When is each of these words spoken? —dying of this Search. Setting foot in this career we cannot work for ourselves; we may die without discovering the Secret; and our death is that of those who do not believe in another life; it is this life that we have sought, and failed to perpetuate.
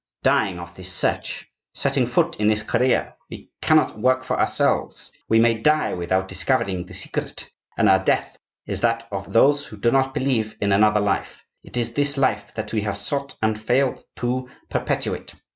—dying 0.23 0.57
of 0.57 0.73
this 0.73 0.91
Search. 0.91 1.47
Setting 1.75 2.07
foot 2.07 2.35
in 2.37 2.47
this 2.47 2.63
career 2.63 3.13
we 3.29 3.51
cannot 3.61 3.99
work 3.99 4.23
for 4.23 4.39
ourselves; 4.39 5.11
we 5.29 5.39
may 5.39 5.53
die 5.53 5.93
without 5.93 6.27
discovering 6.27 6.87
the 6.87 6.93
Secret; 6.95 7.51
and 7.77 7.87
our 7.87 8.03
death 8.03 8.35
is 8.65 8.81
that 8.81 9.07
of 9.11 9.31
those 9.31 9.67
who 9.67 9.77
do 9.77 9.91
not 9.91 10.15
believe 10.15 10.55
in 10.59 10.71
another 10.71 11.01
life; 11.01 11.45
it 11.63 11.77
is 11.77 11.93
this 11.93 12.17
life 12.17 12.51
that 12.55 12.73
we 12.73 12.81
have 12.81 12.97
sought, 12.97 13.35
and 13.43 13.61
failed 13.61 14.03
to 14.15 14.49
perpetuate. 14.71 15.35